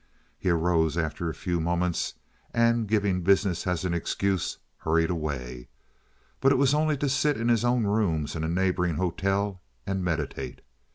[0.39, 2.15] He arose after a few moments
[2.55, 5.67] and, giving business as an excuse, hurried away.
[6.39, 10.03] But it was only to sit in his own rooms in a neighboring hotel and
[10.03, 10.61] meditate.